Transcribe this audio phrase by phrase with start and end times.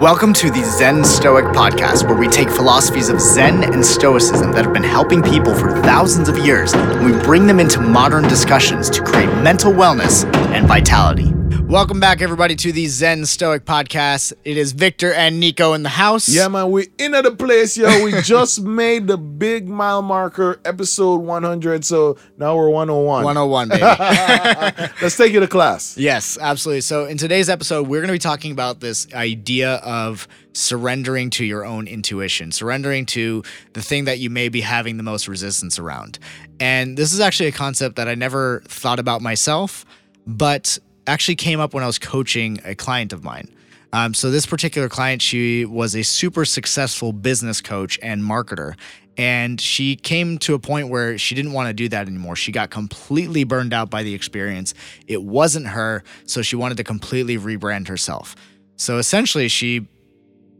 [0.00, 4.64] Welcome to the Zen Stoic podcast, where we take philosophies of Zen and Stoicism that
[4.64, 8.88] have been helping people for thousands of years, and we bring them into modern discussions
[8.88, 10.24] to create mental wellness
[10.54, 11.34] and vitality.
[11.70, 14.32] Welcome back, everybody, to the Zen Stoic podcast.
[14.44, 16.28] It is Victor and Nico in the house.
[16.28, 18.02] Yeah, man, we're in the place, yo.
[18.02, 21.84] We just made the big mile marker, episode 100.
[21.84, 23.22] So now we're 101.
[23.22, 23.82] 101, baby.
[25.00, 25.96] Let's take you to class.
[25.96, 26.80] Yes, absolutely.
[26.80, 31.44] So, in today's episode, we're going to be talking about this idea of surrendering to
[31.44, 35.78] your own intuition, surrendering to the thing that you may be having the most resistance
[35.78, 36.18] around.
[36.58, 39.86] And this is actually a concept that I never thought about myself,
[40.26, 43.48] but actually came up when I was coaching a client of mine.
[43.92, 48.74] Um, so, this particular client, she was a super successful business coach and marketer.
[49.16, 52.36] And she came to a point where she didn't want to do that anymore.
[52.36, 54.72] She got completely burned out by the experience.
[55.08, 56.04] It wasn't her.
[56.24, 58.36] So, she wanted to completely rebrand herself.
[58.76, 59.88] So, essentially, she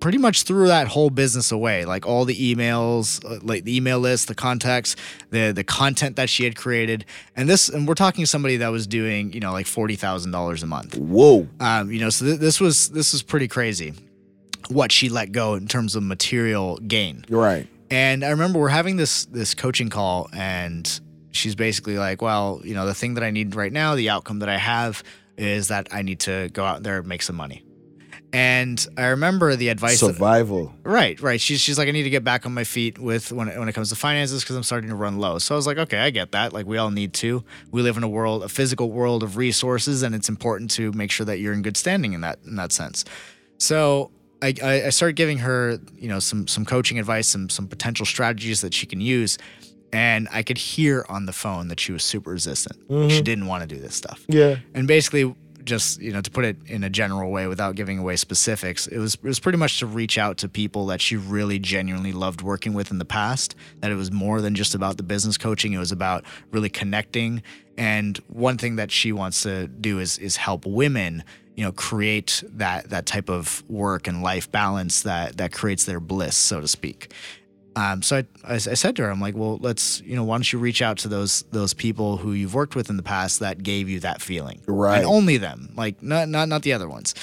[0.00, 3.98] pretty much threw that whole business away like all the emails uh, like the email
[3.98, 4.96] list the contacts
[5.30, 7.04] the the content that she had created
[7.36, 10.96] and this and we're talking somebody that was doing you know like $40,000 a month
[10.96, 11.46] Whoa.
[11.60, 13.92] um, you know so th- this was this was pretty crazy
[14.68, 17.66] what she let go in terms of material gain You're right.
[17.90, 20.88] and I remember we're having this this coaching call, and
[21.32, 24.38] she's basically like, "Well, you know, the thing that I need right now, the outcome
[24.40, 25.02] that I have,
[25.36, 27.64] is that I need to go out there and make some money."
[28.32, 30.00] And I remember the advice.
[30.00, 30.72] that- Survival.
[30.84, 31.40] right, right.
[31.40, 33.68] She's she's like, "I need to get back on my feet with when it, when
[33.68, 35.98] it comes to finances because I'm starting to run low." So I was like, "Okay,
[35.98, 36.52] I get that.
[36.52, 37.42] Like we all need to.
[37.72, 41.10] We live in a world, a physical world of resources, and it's important to make
[41.10, 43.04] sure that you're in good standing in that in that sense."
[43.58, 47.66] So I, I, I started giving her, you know, some some coaching advice, some some
[47.66, 49.38] potential strategies that she can use,
[49.92, 52.78] and I could hear on the phone that she was super resistant.
[52.88, 53.24] She mm-hmm.
[53.24, 54.24] didn't want to do this stuff.
[54.28, 54.56] Yeah.
[54.74, 58.16] And basically, just you know, to put it in a general way without giving away
[58.16, 61.58] specifics, it was it was pretty much to reach out to people that she really
[61.58, 63.54] genuinely loved working with in the past.
[63.80, 67.42] That it was more than just about the business coaching; it was about really connecting.
[67.76, 71.24] And one thing that she wants to do is is help women,
[71.56, 76.00] you know, create that that type of work and life balance that that creates their
[76.00, 77.12] bliss, so to speak.
[77.76, 80.36] Um, so I, I, I said to her, I'm like, well, let's, you know, why
[80.36, 83.40] don't you reach out to those those people who you've worked with in the past
[83.40, 84.98] that gave you that feeling, Right.
[84.98, 87.14] And only them, like not not not the other ones.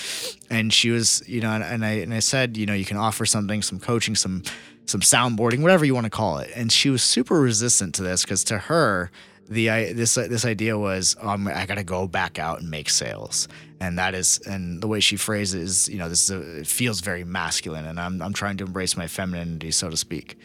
[0.50, 2.98] And she was, you know, and, and I and I said, you know, you can
[2.98, 4.44] offer something, some coaching, some
[4.86, 6.50] some soundboarding, whatever you want to call it.
[6.56, 9.12] And she was super resistant to this because to her,
[9.50, 12.90] the I, this this idea was, um, I got to go back out and make
[12.90, 13.48] sales,
[13.80, 17.02] and that is, and the way she phrases you know, this is a, it feels
[17.02, 20.38] very masculine, and I'm I'm trying to embrace my femininity, so to speak,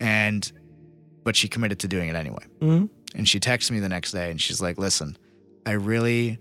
[0.00, 0.50] and
[1.24, 2.44] but she committed to doing it anyway.
[2.60, 2.88] Mhm.
[3.14, 5.16] And she texted me the next day, and she's like, "Listen,
[5.64, 6.38] I really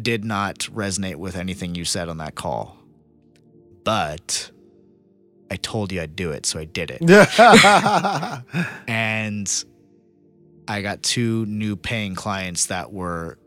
[0.00, 2.78] did not resonate with anything you said on that call,
[3.84, 4.50] but."
[5.50, 7.02] I told you I'd do it, so I did it
[8.88, 9.64] and
[10.66, 13.38] I got two new paying clients that were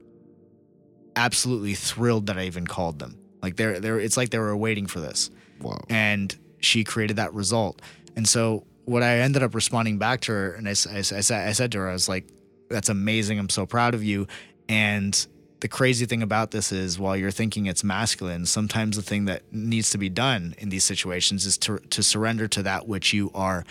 [1.16, 3.18] absolutely thrilled that I even called them.
[3.42, 5.30] Like they're they're it's like they were waiting for this.
[5.62, 5.80] wow.
[5.90, 7.82] And she created that result.
[8.16, 11.48] And so what I ended up responding back to her and I, I I said
[11.48, 12.28] I said to her I was like
[12.70, 13.40] that's amazing.
[13.40, 14.28] I'm so proud of you.
[14.68, 15.28] And
[15.60, 19.42] the crazy thing about this is while you're thinking it's masculine, sometimes the thing that
[19.52, 23.32] needs to be done in these situations is to to surrender to that which you
[23.34, 23.64] are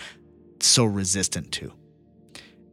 [0.59, 1.71] so resistant to.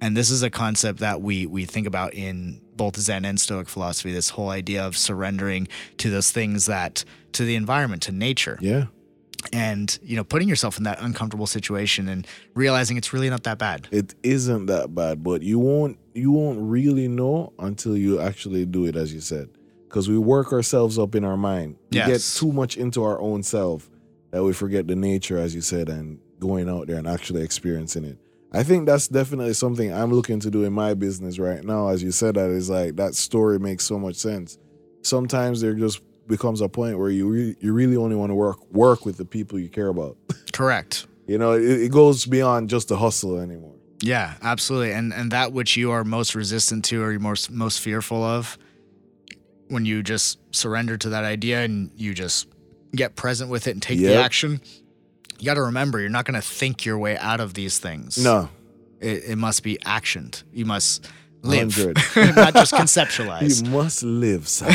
[0.04, 3.70] And this is a concept that we we think about in both Zen and Stoic
[3.70, 4.12] philosophy.
[4.12, 5.66] This whole idea of surrendering
[5.96, 8.88] to those things that to the environment, to nature, Yeah.
[9.50, 13.56] and you know, putting yourself in that uncomfortable situation and realizing it's really not that
[13.56, 13.88] bad.
[13.90, 18.84] It isn't that bad, but you won't you won't really know until you actually do
[18.84, 19.48] it, as you said.
[19.88, 21.76] Because we work ourselves up in our mind.
[21.90, 23.88] We get too much into our own self
[24.32, 28.04] that we forget the nature, as you said, and going out there and actually experiencing
[28.04, 28.18] it.
[28.54, 31.88] I think that's definitely something I'm looking to do in my business right now.
[31.88, 34.58] As you said, that is like that story makes so much sense.
[35.02, 38.70] Sometimes there just becomes a point where you re- you really only want to work
[38.72, 40.16] work with the people you care about.
[40.52, 41.06] Correct.
[41.26, 43.74] You know, it, it goes beyond just the hustle anymore.
[44.00, 44.92] Yeah, absolutely.
[44.92, 48.56] And and that which you are most resistant to or you're most most fearful of,
[49.68, 52.46] when you just surrender to that idea and you just
[52.94, 54.60] get present with it and take the action,
[55.38, 58.22] you got to remember you're not going to think your way out of these things.
[58.22, 58.48] No,
[59.00, 60.42] it, it must be actioned.
[60.52, 61.08] You must
[61.42, 61.76] live,
[62.16, 63.64] not just conceptualize.
[63.64, 64.72] You must live, son.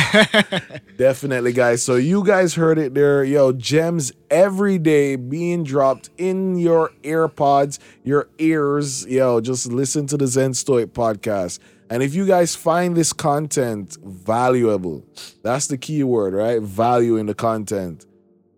[0.97, 1.81] Definitely, guys.
[1.81, 3.23] So you guys heard it there.
[3.23, 9.05] Yo, gems every day being dropped in your AirPods, your ears.
[9.07, 11.59] Yo, just listen to the Zen Stoic podcast.
[11.89, 15.03] And if you guys find this content valuable,
[15.41, 16.61] that's the key word, right?
[16.61, 18.05] Value in the content.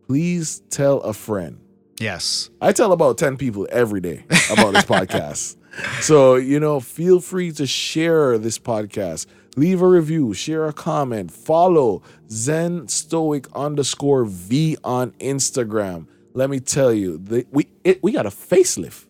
[0.06, 1.57] please tell a friend.
[2.01, 2.50] Yes.
[2.59, 5.56] I tell about 10 people every day about this podcast.
[6.01, 9.27] So, you know, feel free to share this podcast.
[9.56, 16.07] Leave a review, share a comment, follow Zen Stoic underscore V on Instagram.
[16.33, 19.06] Let me tell you, the, we it, we got a facelift.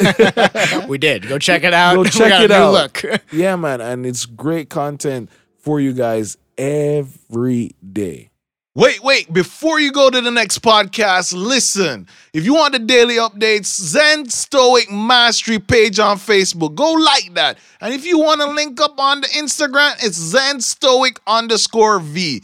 [0.88, 1.28] we did.
[1.28, 1.94] Go check it out.
[1.94, 2.72] Go check it out.
[2.72, 3.04] Look.
[3.32, 8.31] Yeah, man, and it's great content for you guys every day.
[8.74, 12.08] Wait, wait, before you go to the next podcast, listen.
[12.32, 16.74] If you want the daily updates, Zen Stoic Mastery page on Facebook.
[16.74, 17.58] Go like that.
[17.82, 22.42] And if you want to link up on the Instagram, it's Zen Stoic underscore V.